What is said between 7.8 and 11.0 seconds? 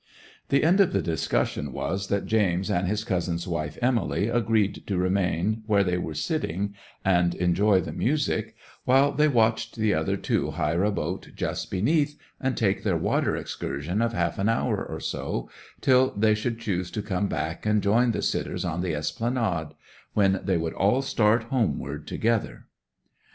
the music, while they watched the other two hire a